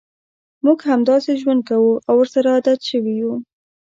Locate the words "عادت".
2.55-2.79